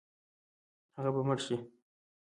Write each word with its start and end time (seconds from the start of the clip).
هغه 0.97 1.09
به 1.15 1.21
مړ 1.27 1.37
شي. 1.45 1.57